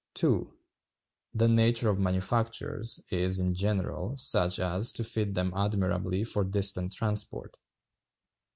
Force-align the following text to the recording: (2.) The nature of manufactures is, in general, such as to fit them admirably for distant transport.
(2.) 0.15 0.51
The 1.35 1.47
nature 1.47 1.87
of 1.87 1.99
manufactures 1.99 3.03
is, 3.11 3.37
in 3.37 3.53
general, 3.53 4.15
such 4.15 4.57
as 4.57 4.91
to 4.93 5.03
fit 5.03 5.35
them 5.35 5.53
admirably 5.55 6.23
for 6.23 6.43
distant 6.43 6.91
transport. 6.91 7.59